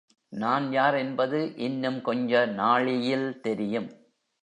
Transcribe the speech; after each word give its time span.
நான் 0.33 0.71
யார் 0.71 0.95
என்பது 0.95 1.39
இன்னும் 1.57 2.01
கொஞ்ச 2.01 2.45
நாழியில் 2.53 3.39
தெரியும். 3.41 3.89